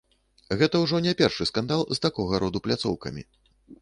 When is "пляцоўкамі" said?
2.69-3.23